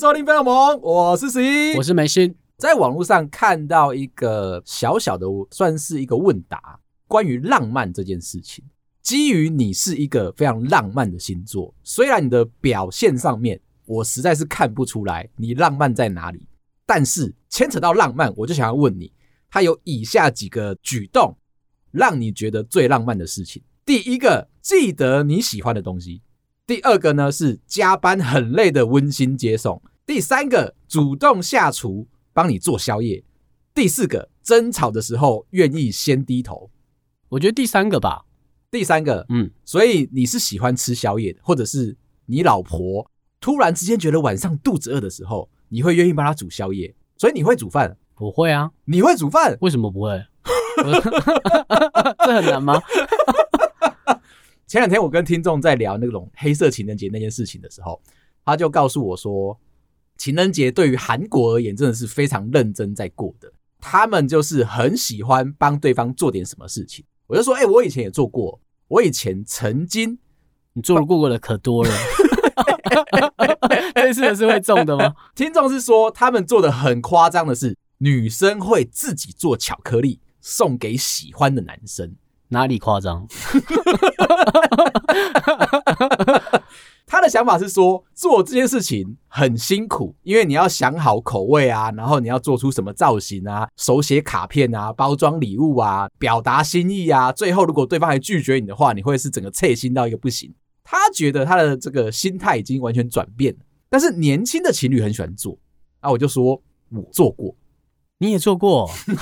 [0.00, 2.34] 收听《飞龙盟》，我是十一，我是梅心。
[2.56, 8.64] 在网络上看到一个小小的，算是一个问答，关于浪漫这件事情。
[9.02, 16.46] 基于你是一个非常浪漫的星座，虽然你的表现上面我实在是看不出来你浪漫在哪里，
[16.86, 19.12] 但是牵扯到浪漫，我就想要问你，
[19.50, 21.36] 它有以下几个举动
[21.90, 23.62] 让你觉得最浪漫的事情。
[23.84, 26.22] 第一个，记得你喜欢的东西。
[26.66, 29.82] 第二个呢，是加班很累的温馨接送。
[30.10, 33.22] 第三个，主动下厨帮你做宵夜。
[33.72, 36.68] 第四个，争吵的时候愿意先低头。
[37.28, 38.24] 我觉得第三个吧。
[38.72, 41.96] 第三个，嗯，所以你是喜欢吃宵夜的，或者是
[42.26, 43.08] 你老婆
[43.40, 46.92] 突然之间觉得晚上肚子饿的时候，你会愿意帮她煮宵夜。
[47.16, 47.96] 所以你会煮饭？
[48.16, 48.68] 不会啊。
[48.86, 49.56] 你会煮饭？
[49.60, 50.20] 为什么不会？
[52.26, 52.82] 这很难吗？
[54.66, 58.02] 前两天我跟听众在聊那种黑色情人节那件事情的时候，
[58.44, 59.56] 他就告诉我说，
[60.20, 63.50] 情人节对于韩国而言真的是非常认真在过的。
[63.80, 67.02] 他们就是很喜欢帮对方做点什么事情。
[67.26, 70.18] 我就说，哎、欸，我以前也做过，我以前曾经
[70.74, 71.90] 你做过的可多了。
[73.94, 75.14] 类似的是会中的吗？
[75.34, 82.14] 听众是说，他们做的很夸张的是，女生会自己做巧克力送给喜欢的男生。
[82.48, 83.26] 哪里夸张？
[87.10, 100.54] 他的想法是说，做这件事情很辛苦，因为你要想好口味啊，然后你要做出什么造型啊，手写卡片啊，包装礼物啊，表达心意啊，最后如果对方还拒绝你的话，你会是整个脆心到一个不行。
[100.84, 105.58] 他觉得他的这个心态已经完全转变了，但是年轻的情侣很喜欢做，
[105.98, 107.52] 啊，我就说我做过。
[108.18, 108.88] 你也做过，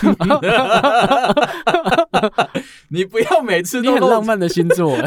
[2.90, 5.02] 你不要每次都很浪漫的星座，因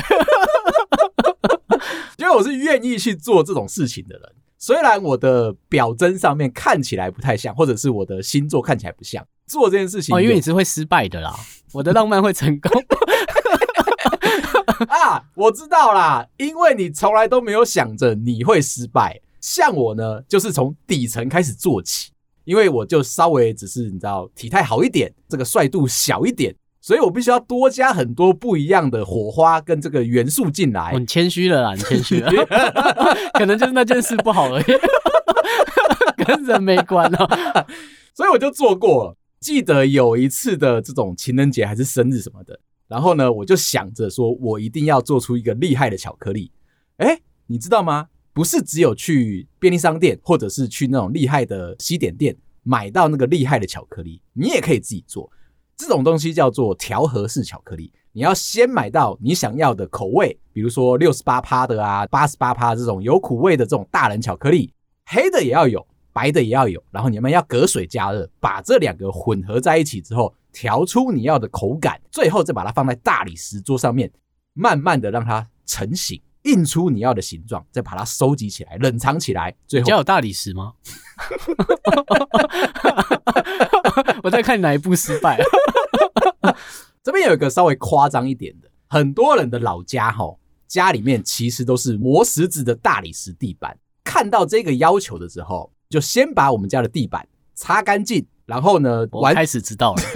[2.31, 4.31] 为我是愿意去做这种事情的人。
[4.57, 11.35] 虽然我的表征上面看起来不太像，或者是我的星座看起来不像做这件事情，哦，因为你是会失败的啦。
[11.73, 12.71] 我的浪漫会成功
[14.87, 19.19] 啊，我知道啦，因为你从来都没有想着你会失败。
[19.39, 22.11] 像我呢，就是从底层开始做起。
[22.43, 30.91] 因为我就稍微只是你知道体态好一点，这个帅度小一点，所以我必须要多加很多不一样的火花跟这个元素进来。
[30.91, 32.31] 很谦虚了啦，你谦虚了，
[33.37, 34.65] 可能就是那件事不好而已，
[36.25, 37.65] 跟人没关哦。
[38.15, 39.17] 所以我就做过了。
[39.39, 46.51] 记得有一次的这种情人节还是生日什么的，然后呢，我就想着说我一定要做出一个厉害的巧克力。
[46.97, 48.07] 诶，你知道吗？
[48.33, 55.29] 不是只有去便利商店，或者是去那种厉害的西点店买到那个厉害的巧克力，你也可以自己做。
[55.81, 57.91] 这种东西叫做调和式巧克力。
[58.11, 64.71] 你要先买到你想要的口味，比如说六十八趴的啊，八十八趴这种有苦味的这种大人巧克力，
[65.07, 65.83] 黑的也要有，
[66.13, 66.79] 白的也要有。
[66.91, 74.11] 然后你们要隔水加热，把这两个混合在一起之后，调出你要的口感，最后再把它放在大理石桌上面，
[74.53, 76.21] 慢慢的让它成型。
[76.43, 79.55] 印出你要的形状，再把它收集起来，冷藏起来。
[79.67, 80.73] 最后，你家有大理石吗？
[84.23, 85.39] 我在看哪一部失败。
[87.03, 90.35] 这边有一个稍微夸张一点的，很多人的老家哈，
[90.67, 93.75] 家里面其实都是磨石子的大理石地板。
[94.03, 100.01] 看到这个要求的时候，就先把我们家的地板擦干净，然后呢，我开始知道了。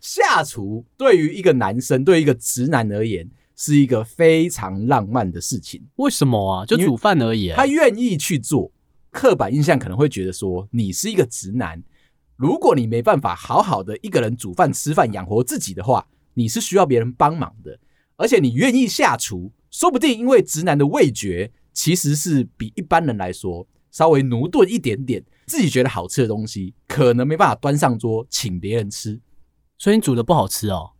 [0.00, 5.84] 下厨对于一个男生，对于一个直男而言，是一个非常浪漫的事情。
[5.96, 6.64] 为什么啊？
[6.64, 7.50] 就煮饭而已。
[7.50, 8.70] 他愿意去做。
[9.10, 11.82] 刻板印象可能会觉得说，你是一个直男，
[12.36, 17.78] 如果你没办法好好的一个人煮饭吃饭养活自己的话，你是需要别人帮忙的。
[18.16, 29.20] 而且你愿意下厨，说不定因为直男的味觉其实是比一般人来说稍微驽钝一点点，自己觉得好吃的东西，可能没办法端上桌请别人吃。
[29.78, 30.90] 所以你煮的不好吃哦，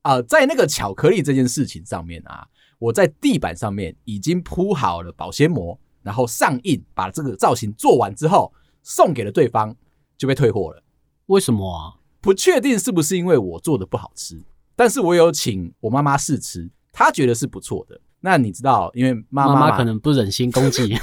[0.00, 2.48] 啊、呃，在那个巧克力这件事情上面啊，
[2.78, 8.52] 我在地板上面已经铺好了保鲜膜，然后上印，把这个造型做完之后，
[8.82, 9.74] 送给了对方，
[10.16, 10.82] 就被退货了。
[11.26, 11.94] 为什么啊？
[12.20, 14.40] 不确定是不是因为我做的不好吃，
[14.76, 18.00] 但是我有请我妈妈试吃，她觉得是不错的。
[18.20, 20.96] 那你知道，因为妈妈，妈妈可能不忍心攻击，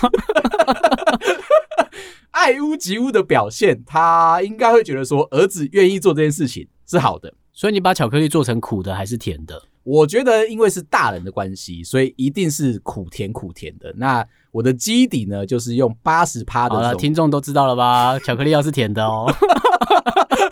[2.31, 6.68] 爱屋及乌的表现，她应该会觉得说儿子愿意做这件事情。
[6.88, 9.62] 是好的，所以你把巧克力做成苦的还是甜的？
[9.84, 13.94] 我觉得因为是大人的关系，所以一定是苦甜苦甜的。
[13.98, 16.76] 那我的基底呢，就是用八十趴的。
[16.76, 18.20] 好了，听众都知道了吧？
[18.26, 19.31] 巧克力要是甜的哦，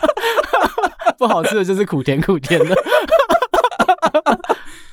[1.18, 2.74] 不好吃的就是苦甜苦甜的。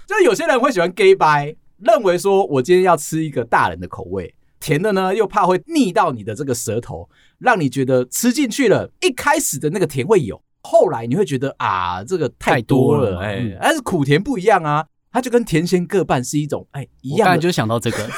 [0.06, 7.10] 就是有些人会喜欢 gay 掰，认为说我今天要吃一个大人的口味，甜的呢又怕会腻到你的这个舌头，
[7.40, 17.98] 让你觉得吃进去了，一开始的那个甜会有，后来你会觉得啊这个太多了，哎、欸，但是苦甜不一样啊，它就跟甜咸各半是一种哎、欸、一样刚才就想到这个，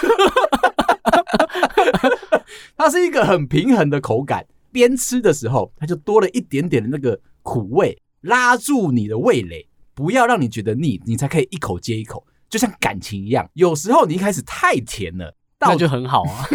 [2.78, 9.68] 它是一个很平衡的口感，边吃的时候它就多了一点点的那个苦味，拉住你的味蕾。
[9.94, 13.50] 不要让你觉得腻，你才可以一口接一口，就像感情一样。
[13.54, 16.46] 有时候你一开始太甜了，那就很好啊。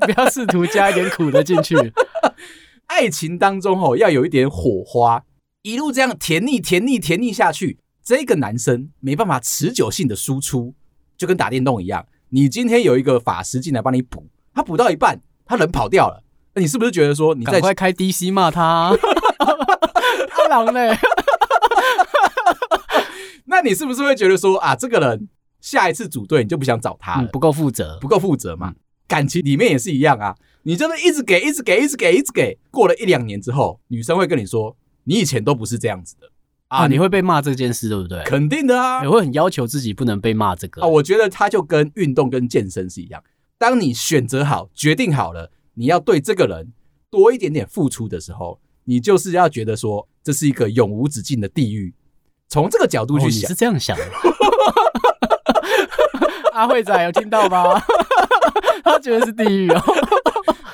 [0.00, 1.76] 不要试图加一点苦的进去。
[2.86, 5.24] 爱情当中哦，要有一点火花，
[5.62, 10.74] 一路这样甜腻、甜腻、甜腻下去，这个男生没办法持久性的输出，
[11.16, 12.06] 就跟打电动一样。
[12.30, 16.22] 你今天有一个法师进来帮你补，他补到一半，他人跑掉了，
[16.54, 18.96] 那你是不是觉得说你在，赶快开 DC 骂他啊？
[20.28, 20.96] 太狼嘞！
[23.46, 25.28] 那你是不是会觉得说啊，这个人
[25.60, 27.26] 下一次组队你就不想找他了？
[27.26, 28.74] 嗯、不够负责，不够负责嘛？
[29.06, 30.34] 感情里面也是一样啊，
[30.64, 32.58] 你就是一直给，一直给，一直给，一直给。
[32.70, 36.26] 过了一两年之后，女生会跟你说，你以前都不是这样子的
[36.68, 36.86] 啊，啊！
[36.86, 38.22] 你会被骂这件事，对不对？
[38.24, 39.02] 肯定的啊！
[39.02, 40.88] 你会很要求自己不能被骂这个啊。
[40.88, 43.22] 我觉得他就跟运动跟健身是一样，
[43.58, 46.72] 当你选择好、决定好了，你要对这个人
[47.10, 48.60] 多一点点付出的时候。
[48.86, 51.94] 你就是要觉得说，这是一个永无止境的地狱，
[52.50, 54.04] 从这个角度去想，哦、你是这样想的。
[56.52, 57.80] 阿慧仔有听到吗？
[58.84, 59.82] 他觉得是地狱哦。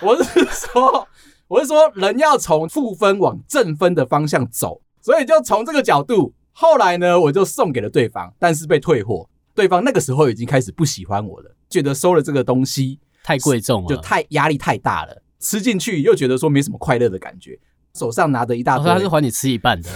[0.02, 1.06] 我是说，
[1.48, 6.32] 我是说，人要从负分往正分的方向走，所以就从这个角度。
[6.52, 9.28] 后来呢，我就送给了对方，但是被退货。
[9.54, 17.58] 对方那个时候已经开始不喜欢我了，觉得收了这个东西太贵重了，就太压力太大了，吃进去又觉得说没什么快乐的感觉。
[17.94, 19.90] 手上拿着一大堆，他是还你吃一半的，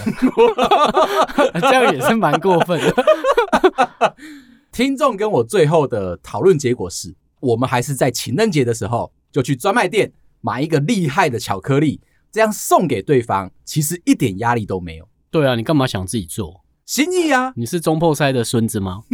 [1.61, 4.15] 这样也是蛮过分的。
[4.71, 11.99] 听众跟我最后的讨论结果是，我们还是在情人节的时候就去专卖店买一个厉害的巧克力，
[12.31, 15.05] 这样送给对方，其实一点压力都没有。
[15.29, 16.63] 对啊，你干嘛想自己做？
[16.85, 17.51] 心意啊！
[17.57, 19.01] 你是中破塞的孙子吗？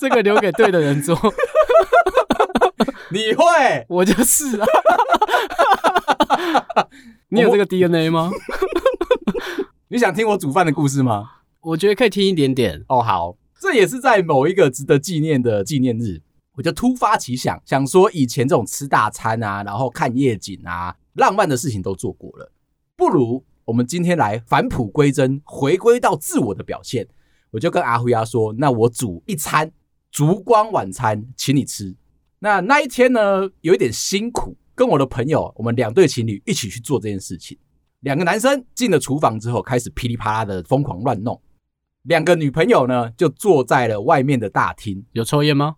[0.00, 1.16] 这个留给对的人做。
[3.12, 4.66] 你会， 我就是啊。
[7.28, 8.32] 你有这个 DNA 吗？
[9.86, 11.30] 你想听我煮饭的故事吗？
[11.60, 12.84] 我觉得可以听一点点。
[12.88, 16.20] 哦，好，这也是在某一个值得纪念的纪念日，
[16.58, 22.50] 我就突发奇想，想说以前这种吃大餐啊，然后看夜景啊，浪漫的事情都做过了，
[22.96, 27.06] 不如我们今天来返璞归真，回归到自我的表现。
[27.52, 29.70] 我就跟阿辉亚说，那我煮一餐
[30.10, 31.94] 烛光晚餐，请你吃。
[32.40, 37.56] 那那一天呢，有一点辛苦，跟我的朋友，我们两对情侣一起去做这件事情。
[38.00, 41.40] 两个男生进了厨房之后，开始噼里啪啦的疯狂乱弄。
[42.08, 45.04] 两个女朋友呢，就坐在了外面的大厅。
[45.12, 45.76] 有抽烟吗？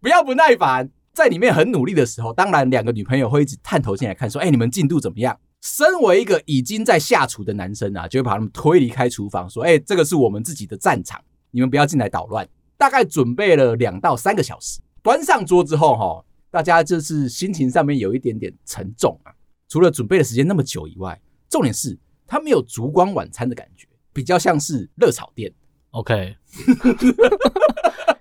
[0.00, 19.34] 不要不耐烦，在里面很努力的时候，当然两个女朋友会一直探头进来看，说：“哎，你们进度怎么样？”身为一个已经在下厨的男生啊，就会把他们推离开厨房，说：“哎，这个是我们自己的战场，你们不要进来捣乱。”大概准备了两到三个小时，端上桌之后，哈，大家就是心情上面有一点点沉重啊。
[19.68, 25.52] 除了准备的时间那么久以外，重点是它没有烛光晚餐的感觉，比较像是热炒店。
[25.90, 26.36] OK，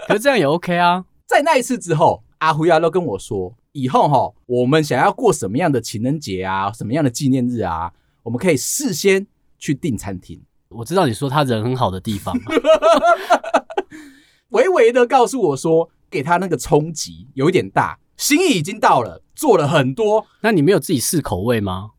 [0.08, 1.06] 可是这样也 OK 啊。
[1.26, 7.94] 在那一次之后，阿胡亚都跟我说，以后哈，我们想要过什么样的情人节啊，什么样的纪念日啊，
[8.24, 9.26] 我们可以事先
[9.58, 10.42] 去订餐厅。
[10.68, 12.38] 我知道你说他人很好的地方。
[14.50, 20.28] 微微的告诉我说，给他那个冲击有一点大，心意已经到了，做了很多。
[20.42, 21.92] 那你没有自己试口味吗？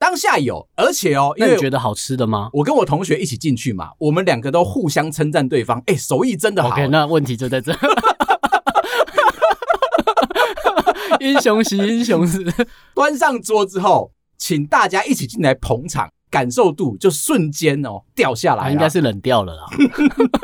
[0.00, 2.48] 当下有，而且哦，因为觉得好吃的吗？
[2.54, 6.70] 我跟我同学一起进去嘛，我们两个都互相称赞对方，哎，手艺真的好。
[6.70, 7.76] OK，那问题就在这。
[11.20, 12.42] 英雄惜英雄是，
[12.94, 16.10] 端上桌之后，请大家一起进来捧场。
[16.30, 19.66] 感受度就瞬间哦掉下来，应该是冷掉了啦。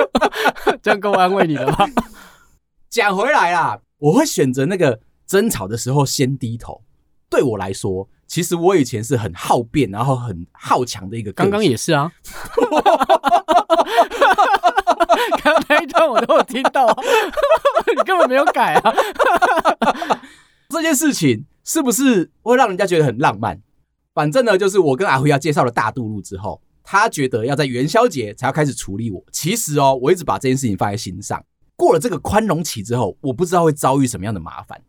[0.82, 1.86] 这样够安慰你了吧？
[2.90, 4.98] 讲回来啦，我会选择那个
[5.28, 6.82] 争吵的时候先低头。
[7.30, 11.32] 对我来说，其实我以前是很好辩，然后很好强的一个。
[11.32, 12.12] 刚刚也是啊。
[15.42, 16.86] 刚刚那一段我都有听到，
[17.96, 18.94] 你根本没有改啊。
[20.68, 23.60] 这件事情是不是会让人家觉得很浪漫？
[24.12, 29.22] 反正呢，就是我跟阿辉要介绍了大渡路之后，他觉得要在元宵节才要开始处理我。
[29.30, 31.42] 其实哦，我一直把这件事情放在心上。
[31.76, 34.80] 过了这个宽容期之后，我不知道会遭遇什么样的麻烦。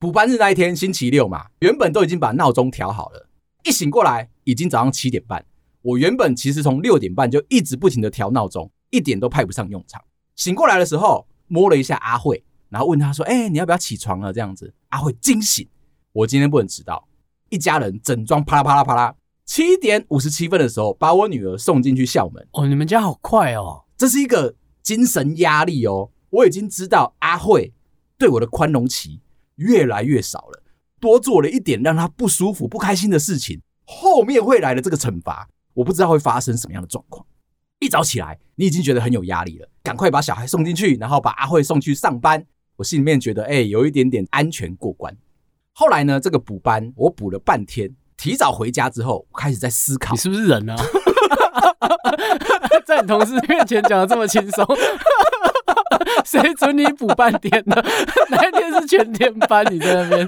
[0.00, 3.28] 补班日那一天，星期六嘛，原本都已经把闹钟调好了，
[3.64, 5.44] 一醒过来已经早上七点半。
[5.82, 10.02] 我原本其实从六点半就一直不停的调闹钟，一点都派不上用场。
[10.36, 15.68] 醒过来的时候，摸了一下阿慧，然后问他说：“哎、欸，你要不要起床了？”这样子，阿慧惊醒，
[16.14, 17.06] 我今天不能迟到。
[17.50, 19.14] 一家人整装啪啦啪啦啪啦，
[19.44, 22.48] 七点五十七分的时候，把我女儿送进去校门。
[22.52, 23.84] 哦，你们家好快哦！
[23.98, 26.10] 这是一个精神压力哦。
[26.30, 27.74] 我已经知道阿慧
[28.16, 29.20] 对我的宽容期
[29.60, 30.62] 越来越少了，
[30.98, 35.48] 多做了一点让他不舒服、不开心的事情，后面会来的这个惩罚。
[35.74, 37.24] 我不知道会发生什么样的状况。
[37.78, 42.44] 一早起来，你已经觉得很有压力了，赶快把小孩送进去，然后把阿慧送去上班。
[42.76, 45.16] 我心里面觉得，哎，有一点点安全过关。
[45.72, 50.76] 后来呢，这个补班我补了半天，提早回家之后，开始在思考，你是不是人啊？
[52.84, 54.66] 在你同事面前讲得这么轻松，
[56.24, 57.76] 谁准你补半天呢？
[58.30, 59.64] 哪一天是全天班？
[59.72, 60.26] 你在那边？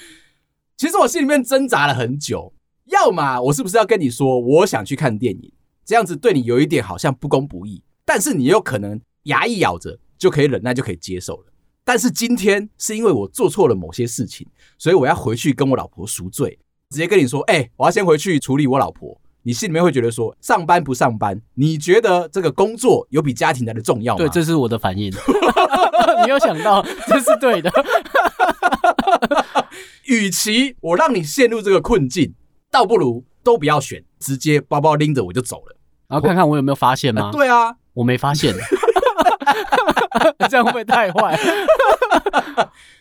[0.76, 2.52] 其实我心里面挣扎了很久。
[2.86, 5.52] 要么我是不是要跟你说，我想去看电影，
[5.84, 11.52] 这样子对你有一点好像不公不义，但是你有可能牙一咬着就可以忍耐，就可以接受了。
[11.84, 16.58] 但是今天是因为我做错了某些事情，所以我要回去跟我老婆赎罪，
[16.90, 19.18] 直接跟你说，哎、我要先回去处理我老婆。
[19.42, 24.18] 你心里面会觉得说，上班不上班，你觉得这个工作有比家庭来的重要吗？
[24.18, 25.12] 对，这是我的反应。
[26.24, 27.70] 你有想到这是对的。
[30.06, 32.34] 与其我让你陷入这个困境。
[32.70, 35.76] 倒不如都不要选，直接包包拎着我就走了，
[36.08, 37.26] 然后看看我有没有发现吗？
[37.26, 38.54] 呃、对啊，我没发现，
[40.48, 41.38] 这样会不会太坏？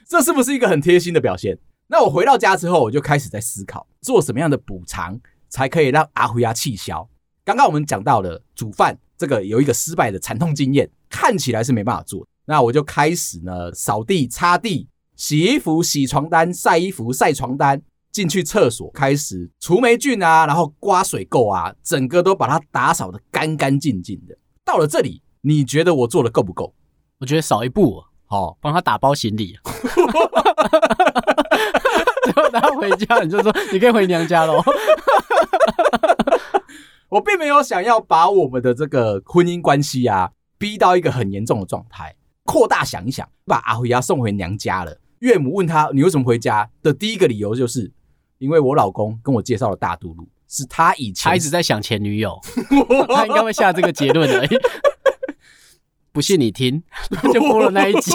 [0.06, 1.58] 这是不是一个很贴心的表现？
[1.88, 5.18] 那我回到家之后，我就开始在思考，做什么样的补偿
[5.52, 7.08] 才可以让阿辉亚气消。
[7.46, 12.28] 刚刚我们讲到了煮饭，这个有一个失败的惨痛经验，看起来是没办法做。
[12.46, 17.80] 那我就开始呢，扫地、擦地、洗衣服、洗床单、晒衣服、晒床单。
[18.12, 24.38] 进去厕所开始除霉菌啊，然后刮水垢啊，整个都把它打扫的干干净净的。
[24.66, 26.76] 到了这里，你觉得我做的够不够？
[27.20, 29.58] 我觉得少一步，好，帮他打包行李。
[32.26, 34.62] 最后他回家，你就说你可以回娘家喽。
[37.10, 42.16] 我并没有想要把我们的这个婚姻关系啊逼到一个很严重的状态。
[42.44, 45.00] 扩大想一想，把阿辉呀送回娘家了。
[45.20, 47.92] 岳母问他：“你为什么回家？”的第一个理由就是。
[48.40, 52.40] 因为我老公跟我介绍了大肚路，是他以前他一直在想前女友，
[53.14, 54.48] 他应该会下这个结论的。
[56.12, 56.82] 不信你听，
[57.32, 58.12] 就播了那一集。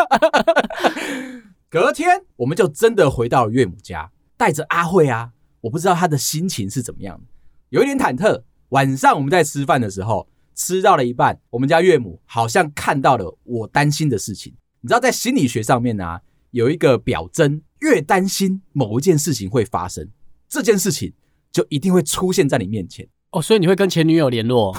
[1.70, 7.24] 隔天我们就真的回到了岳母家，带着阿慧啊，我不知道他的心情是怎么样的，
[7.70, 8.42] 有一点忐忑。
[8.70, 14.54] 晚上我们在吃饭的时候，吃到了一半，我们家岳母好像看到了我担心的事情。
[14.80, 17.62] 你知道，在心理学上面呢、啊，有一个表征。
[17.80, 20.08] 越担心某一件事情会发生，
[20.48, 21.12] 这件事情
[21.52, 23.40] 就一定会出现在你面前哦。
[23.40, 24.76] 所以你会跟前女友联络？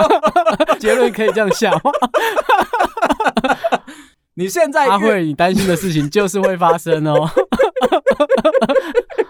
[0.80, 1.78] 结论可以这样想？
[4.32, 7.28] 你现在阿慧，你担心的事情就是会发生哦。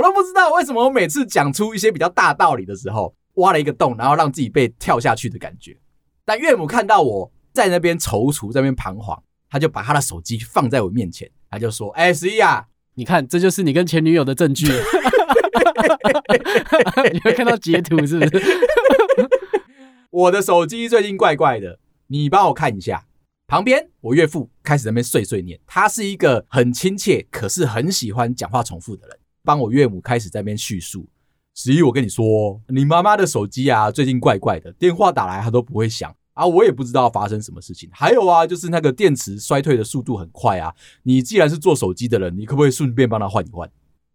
[0.00, 5.76] 我都不知道为什么我每次讲出一些比较大道理的时候，挖了一个洞，然后让自己被跳下去的感觉。
[6.24, 11.30] 但岳母看到我在那边踌躇，在那边彷徨，他就把他的手机放在我面前。
[11.50, 12.64] 他就说：“哎、欸，十一啊，
[12.94, 14.68] 你看，这就是你跟前女友的证据。
[17.12, 18.58] 你会看到截图是不是？
[20.08, 23.04] 我的手机最近怪怪的，你帮我看一下。
[23.46, 25.60] 旁边，我岳父开始在那边碎碎念。
[25.66, 29.18] 他是一个很亲切，可是很喜欢讲话重复的人。
[29.50, 31.04] 帮我岳母开始在那边叙述。
[31.56, 37.90] 十一，我跟你说，你妈妈的手机啊，最近怪怪的，电话打来她都不会响。”啊，我也不知道发生什么事情。
[37.92, 40.72] 还有啊，就是那个电池衰退的速度很快啊。
[41.02, 43.68] 你既然是做手机的人，你可不可以顺便帮他换一换？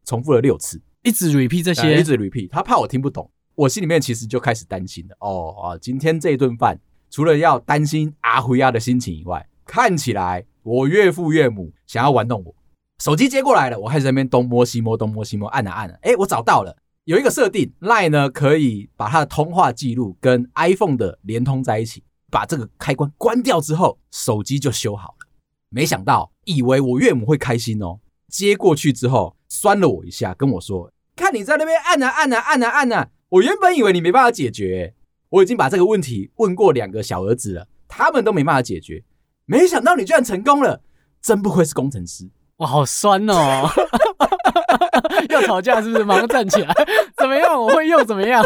[0.06, 2.50] 重复了六次，一直 repeat 这些，一直 repeat。
[2.50, 5.18] 他怕我听不懂，我心里面其实就开始担心了。
[5.20, 6.80] 哦啊，今天这一顿饭，
[7.12, 12.56] 除了要担心阿辉亚的心情以外，看起来我岳父岳母想要玩弄我。
[13.00, 15.98] 手机接过来了，我开始在那边东摸西摸，东摸西摸，按啊按啊。
[16.04, 22.04] 诶，我找到了，有一个设定，LINE 呢可以把他的通话记录跟 iPhone 的连通在一起。
[22.32, 25.28] 把这个开关关掉之后，手机就修好了。
[25.70, 28.00] 没想到，以为我岳母会开心哦。
[28.28, 33.10] 接过去之后，酸了我一下，跟我说：“看你在那边按啊按啊按啊按啊！
[33.30, 34.96] 我原本以为你没办法解决，
[35.30, 39.02] 我已经把这个问题问过两个小儿子了，他们都没办法解决。
[39.46, 40.82] 没想到你居然成功了，
[41.22, 42.30] 真不愧是工程师。
[42.58, 43.70] 哇，好酸哦！
[45.30, 46.04] 要吵架是不是？
[46.04, 46.74] 马上站起来，
[47.18, 47.62] 怎么样？
[47.62, 48.46] 我会又怎么样？”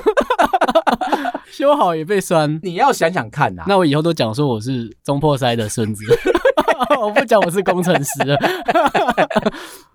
[1.52, 3.66] 修好也被酸，你要想想看呐、啊。
[3.68, 6.04] 那我以后都讲说我是中破塞的孙子，
[7.00, 8.38] 我不讲我是工程师了。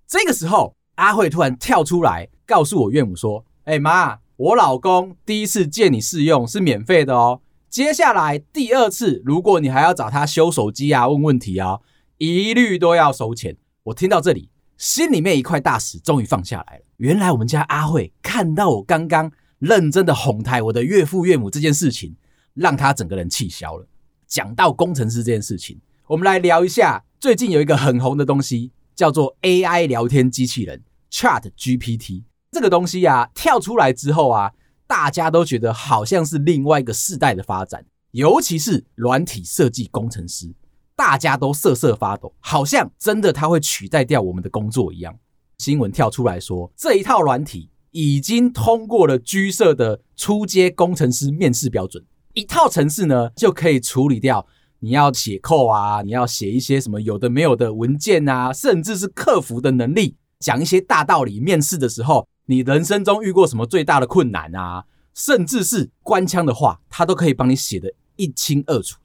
[0.06, 7.40] 这个时候，阿慧突然跳出来告诉我岳母说：“哎、欸、妈，我老公第一次借你试用是免费的哦。
[7.71, 11.78] 接下来第二次，如果你还要找他修手机啊、问问题啊，
[12.18, 13.56] 一律都要收钱。
[13.84, 14.48] 我听到这里，
[14.78, 16.84] 心里面一块大石终于放下来了。
[16.96, 22.16] 原来我们家阿慧看到我刚刚认真的哄抬我的岳父岳母这件事情，
[22.54, 23.86] 让他整个人气消了。
[24.26, 32.24] 讲到工程师这件事情，我们来聊一下最近有一个很红的东西，叫做 AI 聊天机器人 ChatGPT。
[32.50, 34.52] 这个东西啊，跳出来之后啊。
[34.86, 40.54] 大家都觉得好像是另外一个世代的发展，尤其是软体设计工程师，
[40.96, 45.14] 大家都瑟瑟发抖，好像真的它会取代掉我们的工作一样。
[45.58, 54.46] 新闻跳出来说，这一套软体已经通过了居社的初阶工程师面试标准，一套程式呢就可以处理掉
[54.80, 62.28] 你要写扣啊，你要写一些什么有的没有的文件啊，甚至是客服的能力，讲一些大道理，面试的时候。
[62.46, 64.84] 你人生中遇过什么最大的困难啊？
[65.14, 68.98] 甚至是官腔的话，他都可以帮你写得一清二楚，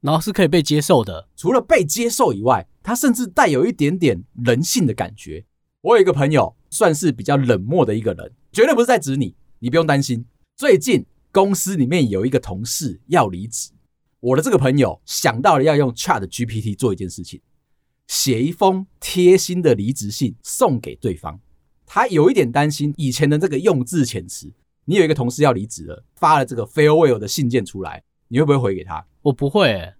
[0.00, 1.28] 然后是可以被接受的。
[1.36, 5.44] 除了被接受以外，他甚至带有一点点人性的感觉。
[5.82, 10.24] 我有一个朋友，算是比较冷漠的一个人，绝对不是在指你，你不用担心。
[10.56, 13.70] 最近公司里面有一个同事要离职，
[14.20, 17.40] 我的这个朋友想到了要用 ChatGPT 做一件事情，
[18.08, 21.40] 写一封贴心的离职信送给对方。
[21.84, 24.52] 他有一点担心以前的这个用字遣词。
[24.88, 29.04] 你有一个同事要离职了，发了这个 farewell 的信件出来，你会不会回给他？
[29.22, 29.94] 我不会欸。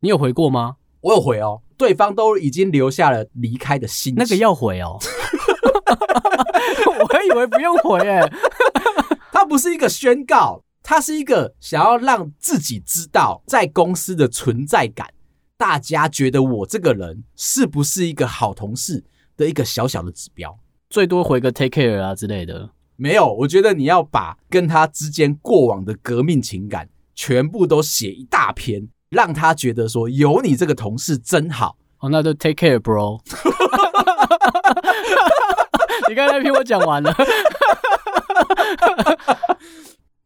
[0.00, 0.76] 你有回过吗？
[1.00, 1.62] 我有回哦。
[1.76, 4.98] 对方都已经留下了离开的心，那个要回哦。
[7.00, 8.32] 我还以为不用回欸。
[9.32, 15.08] 他不是一个宣告，他是一个想要让自己知道在公司的存在感，
[15.56, 19.02] 大家觉得我这个人是不是一个好同事
[19.36, 20.56] 的一个小小的指标。
[20.88, 23.34] 最多回个 take care 啊之类的，没有。
[23.34, 31.76] 我觉得你要把跟他之间过往的革命情感全部都写一大篇，让他觉得说有你这个同事真好。
[31.98, 33.20] 哦，那就 take care bro。
[36.08, 37.14] 你刚才那篇我讲完了，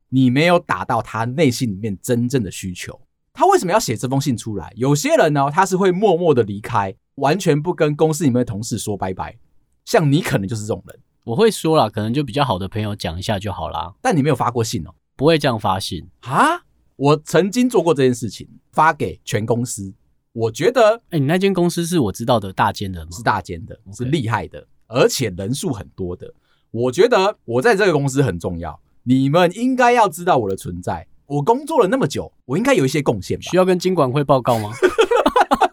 [0.09, 2.99] 你没有打到他内心里面真正的需求。
[3.35, 4.73] 他为什么要写这封信出来？
[4.77, 9.37] 有些人呢，他是会默默的离开，完全不跟公司里面的同事说拜拜。
[9.85, 13.93] 像你可能就是这种人，我会说啦，可能就比较好的朋友讲一下就好啦。
[14.01, 14.91] 但你没有发过信哦？
[15.15, 16.63] 不会这样发信啊？
[16.97, 19.93] 我曾经做过这件事情，发给全公司。
[20.33, 23.11] 我觉得，哎，你那间公司是我知道的大间的吗？
[23.11, 26.33] 是大间的，是厉害的，而且人数很多的。
[26.71, 31.07] 我觉得我在这个公司很重要，你们应该要知道我的存在。
[31.27, 33.43] 我工作了那么久，我应该有一些贡献吧？
[33.51, 34.71] 需要跟金管会报告吗？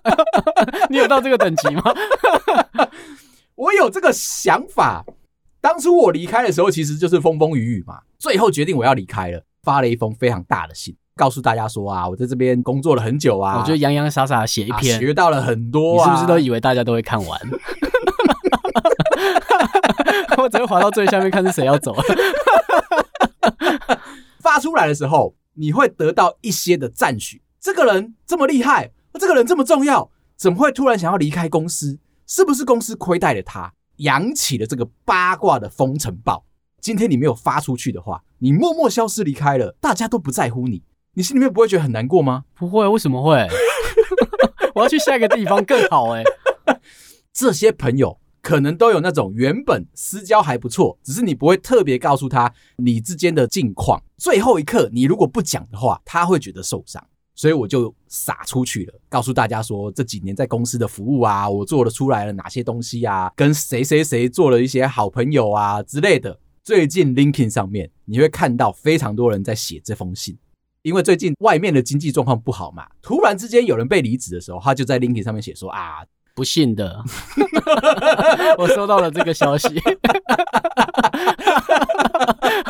[0.90, 1.84] 你有到这个等级吗？
[3.56, 5.06] 我有这个想法，
[5.62, 8.02] 当初我离开的时候，其实就是风风雨雨嘛。
[8.18, 16.10] 最后决定我要离开了，发了一封非常大的信，告诉大家说啊，我在这边工作了很久啊，我就洋洋洒洒写一篇，啊，学到了很多，啊。
[16.10, 17.40] 你是不是都以为大家都会看完？
[20.38, 21.96] 我只会滑到最下面看是谁要走。
[24.40, 27.42] 发出来的时候，你会得到一些的赞许。
[27.60, 32.00] 这个人这么厉害，这个人这么重要，怎么会突然想要离开公司？
[32.26, 36.44] 是不是公司亏待了他，扬起了这个八卦的风尘暴？
[36.82, 40.84] 今天你没有发出去的话，你默默消失离开了，大家都不在乎你，
[41.16, 42.46] 你心里面不会觉得很难过吗？
[42.56, 43.48] 不会，为什么会？
[44.74, 46.24] 我要去下一个地方更好哎。
[47.32, 57.04] 这些朋友可能都有那种原本私交还不错，只是你不会特别告诉他你之间的近况，最后一刻你如果不讲的话，他会觉得受伤。
[57.36, 66.40] 所以我就撒出去了，告诉大家说这几年在公司的服务啊，我做了出来了哪些东西啊，跟谁谁谁做了一些好朋友啊之类的。
[66.64, 70.38] 最近 LinkedIn 上面你会看到非常多人在写这封信，
[70.84, 77.04] 因为最近外面的经济状况不好嘛，突然之间有人被离职的时候，他就在 LinkedIn 上面写说啊，不幸的，
[78.60, 79.68] 我收到了这个消息，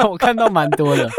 [0.10, 1.10] 我看到蛮多的，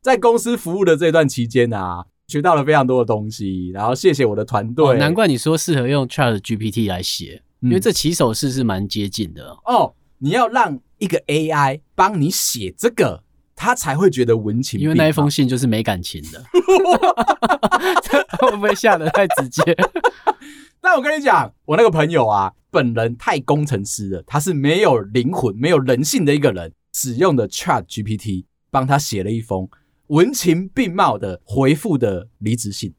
[0.00, 2.04] 在公司服务的这段期间啊。
[2.28, 4.86] 学到了非常多的东西，然后谢谢我的团队。
[4.86, 9.92] 哦，难怪你说适合用 ChatGPT 来写，嗯，因为这起手式是蛮接近的哦。
[10.18, 13.24] 你要让一个 AI 帮你写这个，
[13.60, 14.80] 他才会觉得文情。
[14.80, 16.42] 因为那一封信就是没感情的，
[18.40, 19.62] 会不会下得太直接？
[20.80, 29.68] 那我跟你讲，我那个朋友啊，本人太工程师了，他是没有灵魂、没有人性的一个人，使用的 ChatGPT 帮他写了一封。
[30.06, 32.94] 文情并茂的回复的离职信，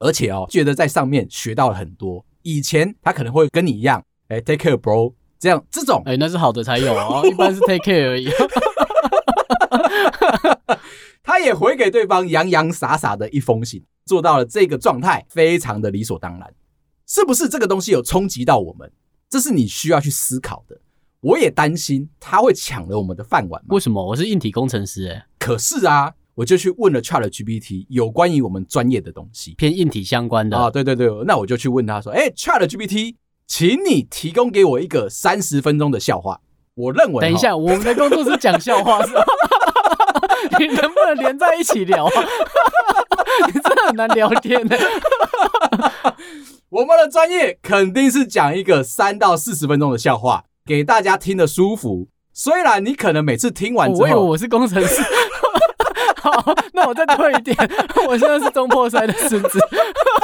[0.00, 2.26] 而且哦，觉得在上面学到了很多。
[2.42, 8.28] 以前他可能会跟你一样，哎、欸、，take care bro，这样这种，哎、欸，那是好的才有哦，一般是 take care 而已。
[11.22, 16.54] 他也回给对方洋洋洒洒的一封信，做到了这个状态，非常的理所当然。
[17.06, 18.90] 是不是这个东西有冲击到我们？
[19.30, 20.78] 这是你需要去思考的。
[21.20, 23.60] 我也担心他会抢了我们的饭碗。
[23.68, 24.04] 为什么？
[24.06, 25.26] 我是硬体工程师哎。
[25.38, 30.70] 可是啊，我就去问了 ChatGPT 有关于我们专业的东西，偏硬体相关的啊。
[30.70, 36.40] 对对对，那我就去问他说：“哎，ChatGPT，请你提供给我一个三十分钟的笑话。”
[36.76, 39.24] 我认为，等一下，我们的工作是讲笑话，是吧？
[40.58, 42.12] 你能不能连在一起聊啊？
[43.46, 44.76] 你真的很难聊天呢。
[46.70, 52.08] 我们的专业肯定是讲一个三到四十分钟的笑话，给大家听得舒服。
[52.32, 55.02] 虽然你可能每次听完之后，我以为我是工程师。
[56.20, 57.56] 好，那我再退一点，
[58.06, 59.58] 我现在是中破塞的孙子，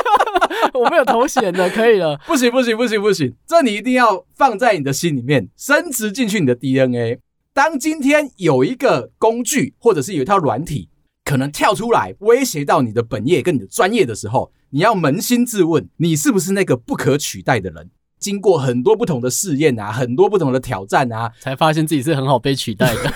[0.75, 2.19] 我没有头衔的，可以了。
[2.27, 7.21] 不行不行不行不行，这你一定要放在你的心里面，深植进去你的 DNA。
[7.55, 10.89] 当今天有一个工具，或者是有一套软体，
[11.25, 17.93] 可能跳出来威胁到你的本业跟你的专业的时候，你要扪心自问，你是不是那个不可取代的人？
[18.19, 23.15] 经过很多不同的试验啊，很多不同的挑战啊，才发现自己是很好被取代的。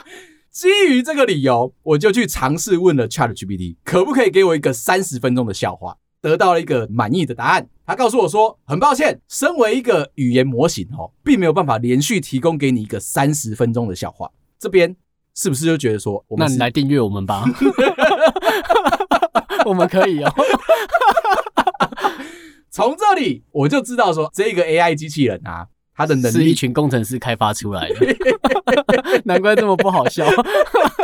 [0.50, 5.98] 基于这个理由，我就去尝试问了 ChatGPT，可不可以给我一个三十分钟的笑话？
[6.26, 7.68] 得到了一个满意的答案。
[7.86, 14.96] 他告诉我说：“很抱歉，身为一个语言模型哦，并没有办法连续提供给你一个三十分钟的笑话。”这边
[15.36, 17.44] 是不是就觉得说，那你来订阅我们吧？
[19.64, 20.34] 我们可以哦。
[22.70, 25.68] 从这里我就知道说，这个 AI 机器人啊。
[25.98, 27.94] 它的能力是一群工程师开发出来的，
[29.24, 30.26] 难怪这么不好笑。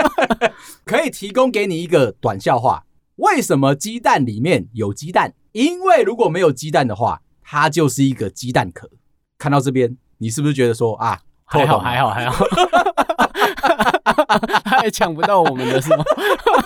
[0.85, 2.85] 可以提供给你一个短笑话：
[3.23, 5.33] 为什么鸡蛋里面有鸡蛋？
[5.53, 8.91] 因为如果没有鸡蛋的话，它就是一个鸡蛋壳。
[9.39, 12.45] 看到这边，你是不是觉得说啊，还好还好还好，
[14.65, 16.05] 他 还抢不到我们的是吗？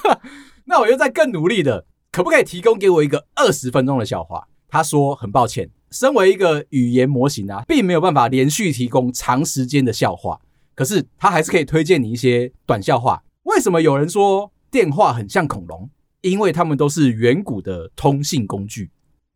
[0.64, 4.48] 那我又在更努力的，可不可以提供给我一个二十分钟的笑话？
[4.70, 5.68] 他说很抱歉。
[5.90, 10.40] 身为一个语言模型啊，并没有办法连续提供长时间的笑话，
[10.74, 13.22] 可是他还是可以推荐你一些短笑话。
[13.42, 15.90] 为什么有人说电话很像恐龙？
[16.26, 18.90] 因为他们都是远古的通信工具。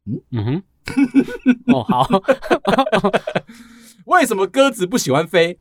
[0.06, 0.62] 嗯嗯哼，
[1.72, 2.08] 哦好。
[4.06, 5.58] 为什么鸽子不喜欢飞？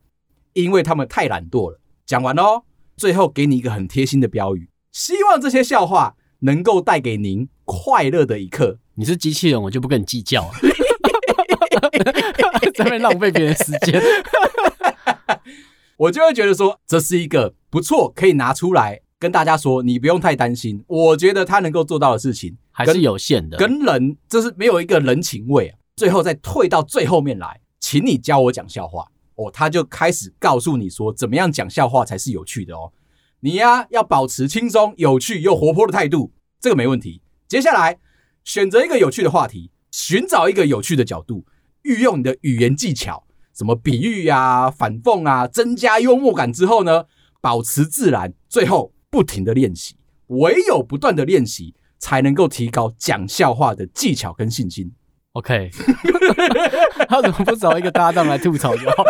[0.53, 1.79] 因为他们太懒惰了。
[2.05, 2.63] 讲完喽，
[2.97, 8.79] 最后给你一个很贴心的标语，希望这些笑话能够带给您快乐的一刻。
[8.95, 10.51] 你是机器人，我就不跟你计较了。
[12.73, 14.01] 在那边浪费别人时间，
[15.97, 20.83] 我就会觉得说，这是一个不错，可以拿出来跟大家说，你不用太担心。
[20.87, 25.77] 我觉得他能够做到的事情还是有限的，跟人就是没有一个人情味啊。
[25.95, 29.05] 最后再退到最后面来，请你教我讲笑话
[29.35, 29.51] 哦。
[29.51, 32.93] 他就开始告诉你说，怎么样讲笑话才是有趣的哦。
[33.41, 37.21] 你呀，要保持轻松、有趣又活泼的态度，这个没问题。
[37.47, 37.99] 接下来。
[38.45, 41.45] 选择一个有趣的话题，寻找一个有趣的角度，
[41.83, 47.03] 运用你的语言技巧，什么比喻啊、反讽啊，增加幽默感之后呢，
[47.41, 49.95] 保持自然，最后不停的练习，
[50.27, 54.91] 唯有不断的练习，才能够提高讲笑话的技巧跟信心。
[55.33, 55.69] OK，
[57.07, 59.03] 他怎么不找一个搭档来吐槽就好？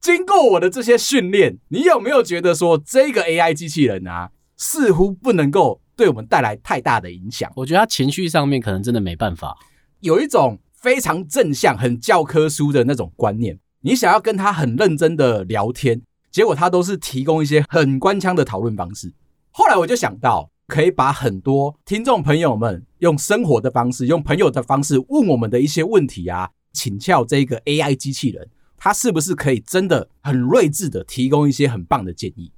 [0.00, 5.80] 经过我的这些训练，你有没有觉得说这个 AI 机器人啊，似乎不能够？
[5.96, 9.56] 对我们带来太大的影响，我觉得他情绪上面可能真的没办法。
[9.98, 16.00] 有一种非常正向、很教科书的那种观念，你想要跟他很认真的聊天，
[16.38, 19.12] 结果他都是提供一些很官腔的讨论方式。
[19.50, 32.52] 后来我就想到，可以把很多听众朋友们用生活的方式、用朋友的方式问我们的一些问题啊，请教这个 AI 机器人，它是不是可以真的很睿智的提供一些很棒的建议？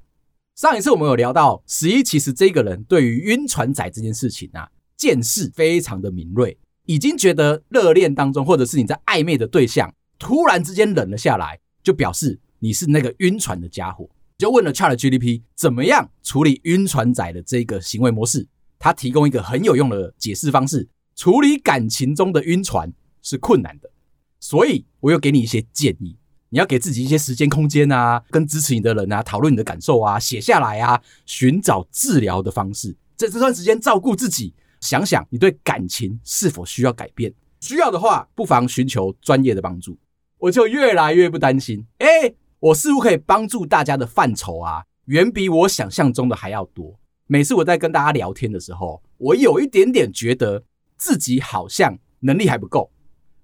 [0.57, 18.47] 上一次我们有聊到，十一其实这个人对于晕船仔这件事情啊，见识非常的敏锐，已经觉得热恋当中或者是你在暧昧的对象突然之间冷了下来，就表示你是那个晕船的家伙，就问了 ChatGPT 怎么样处理晕船仔的这个行为模式，
[18.79, 22.93] 他提供一个很有用的解释方式：处理感情中的晕船
[23.23, 23.91] 是困难的，
[24.39, 26.17] 所以我又给你一些建议。
[26.51, 39.97] 你要给自己一些时间空间啊，跟支持你的人啊讨论你的感受啊，写下来啊，寻找治疗的方式，在这段时间照顾自己，想想你对感情是否需要改变，需要的话不妨寻求专业的帮助。
[40.39, 46.99] 我就越来越不担心，诶，我似乎可以帮助大家的范畴啊，远比我想象中的还要多。
[47.27, 50.63] 每次我在跟大家聊天的时候，我有一点点觉得
[50.97, 52.91] 自己好像能力还不够。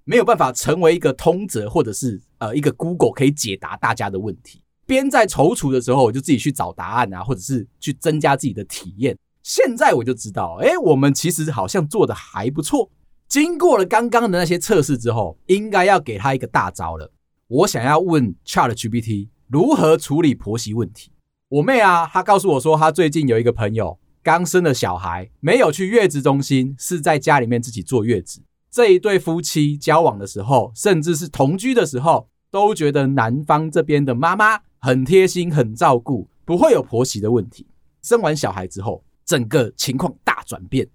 [0.04, 4.62] 没有办法成为一个通则，或者是呃一个 Google 可以解答大家的问题。
[4.86, 9.16] 边在踌躇的时候，我就自己去找答案啊，或者是去增加自己的体验。
[9.42, 12.88] 现在我就知道，哎，我们其实好像做的还不错。
[13.28, 17.10] 经过了刚刚的那些测试之后，应该要给他一个大招了。
[17.48, 21.12] 我想要问 ChatGPT 如何处理婆媳问题。
[21.48, 28.42] 我妹啊，她告诉我说，她最近有一个朋友刚生了小孩，没有去月子中心，是在家里面自己坐月子。
[28.68, 37.64] 这一对夫妻交往的时候，甚至是同居的时候，都觉得男方这边的妈妈很贴心、很照顾，不会有婆媳的问题。
[38.02, 40.88] 生完小孩之后，整个情况大转变。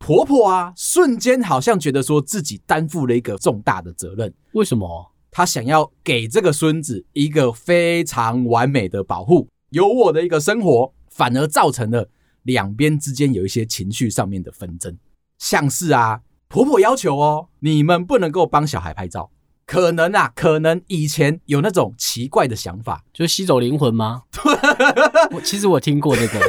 [0.00, 4.34] 婆婆啊，瞬间好像觉得说自己担负了一个重大的责任。
[4.54, 5.11] 为什么？
[5.34, 12.10] 她想要给这个孙子一个非常完美的保护，有我的一个生活，反而造成了
[12.42, 14.94] 两边之间有一些情绪上面的纷争。
[15.38, 19.30] 像是啊，婆婆要求哦，你们不能够帮小孩拍照。
[19.64, 24.24] 可能啊，可能以前有那种奇怪的想法，就是吸走灵魂吗？
[25.32, 26.40] 我其实我听过这个。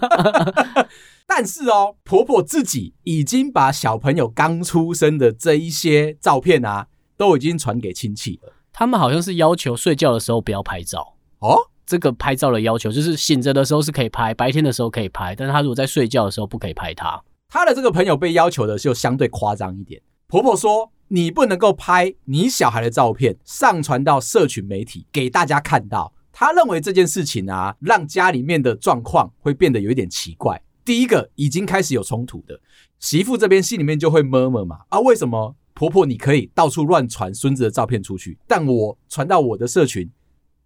[1.26, 6.86] 但是哦，婆婆自己已经把小朋友刚出生的这一些照片啊，
[7.20, 8.50] 都已经传给亲戚了。
[8.72, 11.58] 他们好像是要求睡觉的时候不要拍照哦。
[11.84, 17.22] 这个拍照的要求就是醒着的时候是可以拍，白天的时候可以拍，但是他如果在睡觉的时候不可以拍他。
[17.50, 20.00] 他的这个朋友被要求的就相对夸张一点。
[20.28, 30.62] 婆婆说：“你不能够拍你小孩的照片上传到社群媒体给大家看到。”他认为这件事情啊，让家里面的状况会变得有一点奇怪。
[30.84, 32.58] 第一个已经开始有冲突的
[32.98, 40.10] 媳妇这边心里面就会 murmur 嘛，啊，为什么婆婆你可以到处乱传孙子的照片出去，但我传到我的社群，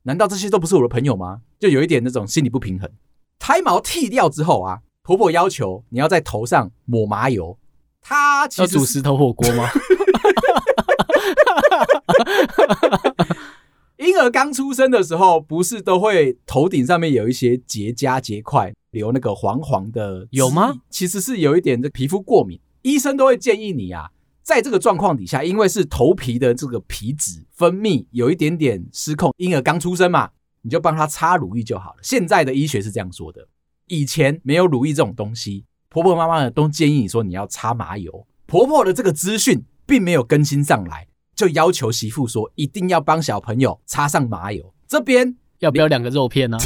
[0.02, 1.42] 难道这些都不是我的朋友吗？
[1.60, 2.90] 就有一点那种心理不平衡。
[3.38, 7.56] 胎毛剃掉之后啊，婆婆要求你要在头上抹麻油，
[8.00, 9.64] 她其煮石头火锅吗？
[13.98, 20.74] 婴儿刚出生的时候，不是都会头顶上面有一些结痂结块，留那个黄黄的，有吗？
[20.90, 24.10] 其实是有一点的皮肤过敏，医生都会建议你啊，
[24.44, 30.28] 在这个状况底下，因为是头皮的这个皮脂分泌有一点点失控，婴儿刚出生嘛，
[30.60, 31.96] 你就帮他擦乳液就好了。
[32.02, 33.48] 现在的医学是这样说的，
[33.86, 38.26] 以前没有乳液这种东西，婆婆妈妈呢都建议你说你要擦麻油。
[38.46, 41.08] 婆婆的这个资讯并没有更新上来。
[41.34, 44.72] 就要求媳妇说，一定要帮小朋友擦上麻油。
[44.86, 46.56] 这边要不要两个肉片呢？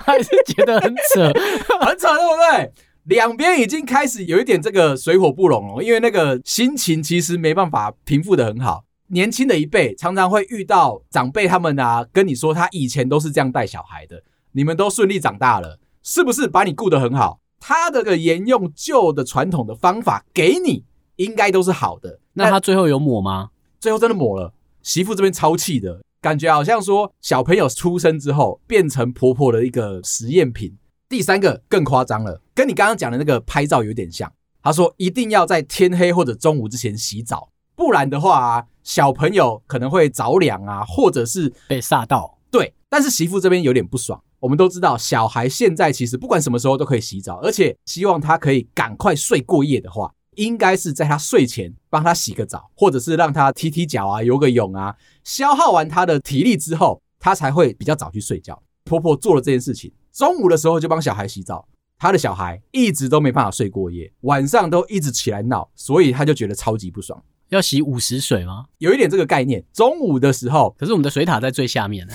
[0.00, 1.32] 还是觉得很扯，
[1.80, 2.72] 很扯，对不对？
[3.04, 8.84] 两边已经开始有一点这个水火不容了，因为那个心情其实没办法平复的很好。
[9.08, 17.40] 年轻的一辈常常会遇到长辈他们啊，跟你说他以前都是这样带小孩的，你们都顺利长大了，是不是把你顾得很好？
[17.60, 20.84] 他的个沿用旧的传统的方法给你。
[21.16, 23.50] 应该都是好的，那他最后有抹吗？
[23.78, 30.76] 最后真的抹了，媳妇这边超气的感觉，好像说小朋友出生之后变成婆婆的一个实验品。
[31.14, 34.28] 第三个更夸张了，跟你刚刚讲的那个拍照有点像。
[34.60, 42.36] 他说一定要在天黑或者中午之前洗澡，不然的话啊，小朋友可能会着凉啊，或者是被吓到。
[42.50, 44.20] 对，但是媳妇这边有点不爽。
[44.40, 50.12] 我们都知道，小孩现在其实不管什么时候都可以洗澡，而且希望他可以赶快睡过夜的话。
[50.34, 58.60] 应该是在他睡前帮他洗个澡，或者是让他踢踢脚啊、游个泳啊，消耗完他的体力之后，他才会比较早去睡觉。
[58.82, 61.66] 婆婆做了这件事情，中午的时候就帮小孩洗澡，
[61.98, 67.20] 他的小孩一直都没办法睡过夜，晚上都一直起来闹，所以他就觉得超级不爽。
[67.48, 68.66] 要洗午时水吗？
[68.78, 69.64] 有一点这个概念。
[69.72, 72.14] 中午的时候，可是我们的水塔在最下面呢。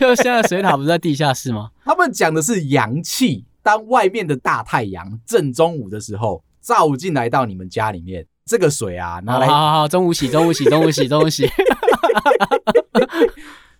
[0.00, 1.70] 就 现在水塔不是在地下室吗？
[1.84, 3.44] 他们讲的是阳气。
[3.60, 11.50] 当外面的大太阳正中午的时候照进来到你们家里面，这个水啊，拿来好好好，中午洗，中午洗，中午洗，中午洗。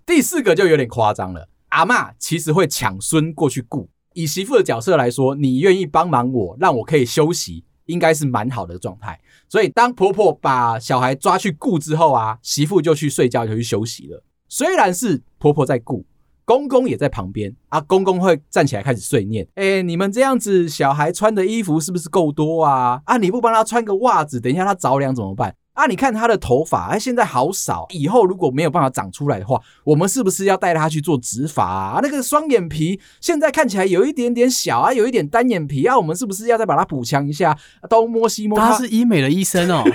[0.04, 3.88] 第四个就有点夸张了，阿嬷其实会抢孙过去顾。
[4.14, 9.18] 以媳妇的角色来说，你愿意帮忙我，让我可以休息，应该是蛮好的状态。
[9.48, 14.22] 所以当婆婆把小孩抓去顾之后啊，媳妇就去睡觉，就去休息了。
[14.48, 16.04] 虽然是婆婆在顾。
[16.44, 23.02] 公公也在旁边啊，公公会站起来开始碎念：“哎，你们这样子，小孩穿的衣服是不是够多啊？
[23.04, 25.54] 啊，你不帮他穿个袜子，等一下他着凉怎么办？
[25.78, 32.00] 啊，你看他的头发，哎，现在好少，以后如果没有办法长出来的话，我们是不是要带他去做植发啊？
[32.02, 37.56] 那个双眼皮现在看起来有一点点小啊，有一点单眼皮啊，我们是不是要再把它补强一下？
[37.88, 39.84] 东摸西摸，他是医美的医生哦，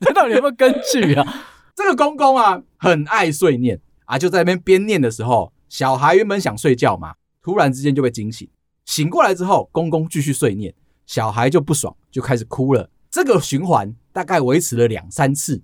[0.00, 1.44] 这到底有没有根据啊？”
[1.76, 8.48] 这个公公啊，很爱碎念啊，就在那边边念的时候，小孩原本想睡觉嘛，突然之间就被惊醒。
[8.86, 10.74] 醒过来之后，公公继续碎念，
[11.10, 12.88] 小孩就不爽，就开始哭了。
[13.10, 15.60] 这个循环大概维持了两三次，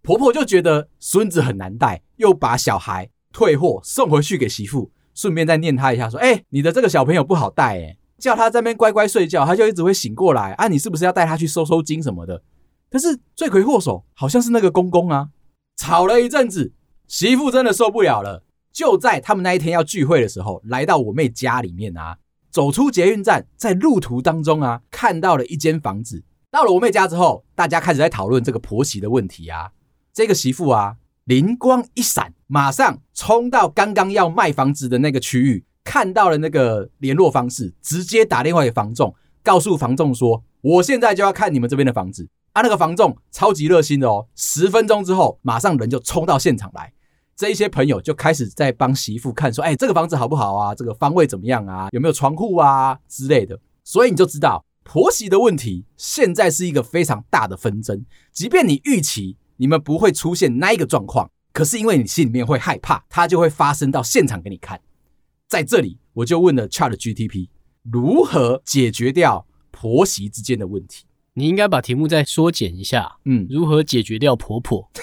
[0.00, 12.42] 婆婆就觉得孙子很难带，又把小孩退货送回去给媳妇，顺便再念他一下，说：“哎，你的这个小朋友不好带，哎，叫他在那边乖乖睡觉，他就一直会醒过来啊，你是不是要带他去收收惊什么的？”
[12.88, 15.28] 但是罪魁祸首好像是那个公公啊，
[15.76, 16.72] 吵了一阵子，
[17.06, 22.16] 媳妇真的受不了了，就在他们那一天要聚会的时候，来到我妹家里面啊。
[22.48, 26.24] 走出捷运站，在路途当中啊，看到了一间房子。
[26.50, 29.70] 到了我妹家之后，大家开始在讨论这个婆媳的问题啊。
[30.10, 46.90] 这个媳妇啊，灵光一闪，马上冲到刚刚要卖房子的那个区域，看到了那个联络方式，直接打电话给房仲，告诉房仲说：“我现在就要看你们这边的房子。”啊，那个房仲超级热心的哦，十分钟之后，马上人就冲到现场来。
[47.36, 50.74] 这一些朋友就开始在帮媳妇看，说：“哎，这个房子好不好啊？
[50.74, 51.88] 这个方位怎么样啊？
[51.92, 58.06] 有没有窗户啊之类的？”所以你就知道婆媳的问题现在是一个非常大的纷争。
[58.32, 64.80] 即便你预期你们不会出现那一个状况，可是因为你心里面会害怕，它就会发生到现场给你看。
[65.48, 67.48] 在这里，我就问了 ChatGPT
[67.82, 71.04] 如何解决掉婆媳之间的问题。
[71.34, 74.88] 你应该把题目再缩减一下，嗯，如何解决掉婆婆？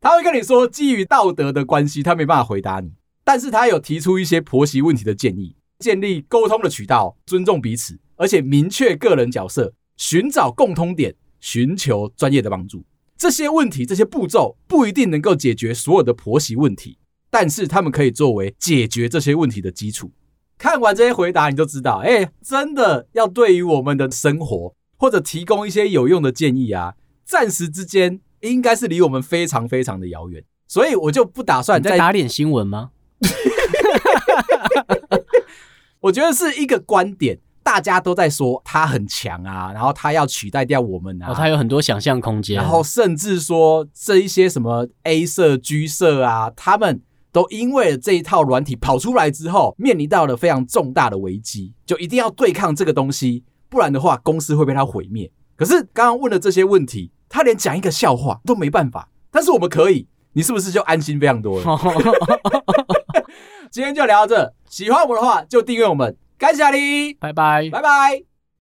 [0.00, 2.92] 他会跟你说，基于道德的关系，他没办法回答你。
[3.24, 12.84] 但是他有提出一些婆媳问题的建议，建立沟通的渠道，尊重彼此，而且明确个人角色，寻找共通点，寻求专业的帮助。
[13.18, 20.12] 这些问题，这些步骤不一定能够解决所有的婆媳问题，但是他们可以作为解决这些问题的基础。
[20.56, 28.20] 看完这些回答，你就知道，哎，真的要对于我们的生活或者提供一些有用的建议啊，暂时之间。
[28.42, 32.90] 应该是离我们非常非常的遥远，所以我就不打算再，再打脸新闻吗？
[36.02, 55.30] 我觉得是一个观点，大家都在说他很强啊，然后他要取代掉我们啊，哦、他有很多想象空间，然后甚至说这一些什么 A 社、G 社啊，他们都因为这一套软体跑出来之后，面临到了非常重大的危机，就一定要对抗这个东西，不然的话公司会被他毁灭。
[55.54, 57.12] 可是刚刚问的这些问题。
[57.34, 61.64] 他连讲一个笑话都没办法，但是我们可以，你是不是就安心非常多了？
[63.72, 68.31] 今天就聊到这，喜欢我们的话就订阅我们，感谢你，拜拜，拜拜。